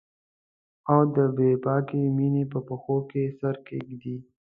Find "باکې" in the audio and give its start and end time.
1.63-2.01